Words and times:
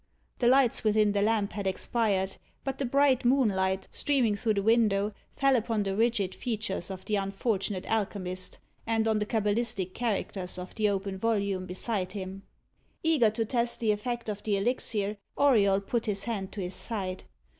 The 0.39 0.47
lights 0.47 0.83
within 0.83 1.11
the 1.11 1.21
lamp 1.21 1.53
had 1.53 1.67
expired; 1.67 2.37
but 2.63 2.79
the 2.79 2.85
bright 2.85 3.23
moonlight, 3.23 3.87
streaming 3.91 4.35
through 4.35 4.55
the 4.55 4.63
window, 4.63 5.13
fell 5.29 5.55
upon 5.55 5.83
the 5.83 5.95
rigid 5.95 6.33
features 6.33 6.89
of 6.89 7.05
the 7.05 7.17
unfortunate 7.17 7.85
alchemist, 7.85 8.57
and 8.87 9.07
on 9.07 9.19
the 9.19 9.27
cabalistic 9.27 9.93
characters 9.93 10.57
of 10.57 10.73
the 10.73 10.89
open 10.89 11.19
volume 11.19 11.67
beside 11.67 12.13
him. 12.13 12.41
Eager 13.03 13.29
to 13.29 13.45
test 13.45 13.79
the 13.79 13.91
effect 13.91 14.27
of 14.27 14.41
the 14.41 14.57
elixir, 14.57 15.17
Auriol 15.37 15.79
put 15.79 16.07
his 16.07 16.23
hand 16.23 16.51
to 16.53 16.61
his 16.61 16.73
side. 16.73 17.25